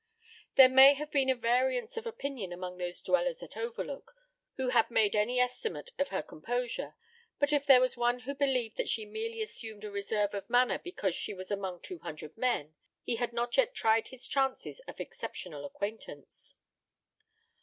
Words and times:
There 0.55 0.67
may 0.67 0.95
have 0.95 1.11
been 1.11 1.29
a 1.29 1.35
variance 1.35 1.95
of 1.95 2.07
opinion 2.07 2.51
among 2.51 2.79
those 2.79 3.03
dwellers 3.03 3.43
at 3.43 3.55
Overlook 3.55 4.15
who 4.55 4.69
had 4.69 4.89
made 4.89 5.15
any 5.15 5.39
estimate 5.39 5.91
of 5.99 6.07
her 6.07 6.23
composure, 6.23 6.95
but 7.37 7.53
if 7.53 7.67
there 7.67 7.79
was 7.79 7.95
one 7.95 8.21
who 8.21 8.33
believed 8.33 8.77
that 8.77 8.89
she 8.89 9.05
merely 9.05 9.43
assumed 9.43 9.83
a 9.83 9.91
reserve 9.91 10.33
of 10.33 10.49
manner 10.49 10.79
because 10.79 11.13
she 11.13 11.35
was 11.35 11.51
among 11.51 11.81
two 11.83 11.99
hundred 11.99 12.35
men, 12.35 12.73
he 13.03 13.17
had 13.17 13.31
not 13.31 13.55
yet 13.57 13.75
tried 13.75 14.07
his 14.07 14.27
chances 14.27 14.79
of 14.87 14.99
exceptional 14.99 15.65
acquaintance. 15.65 16.55